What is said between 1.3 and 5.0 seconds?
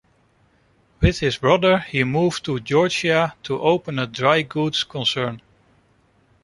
brother he moved to Georgia to open a dry-goods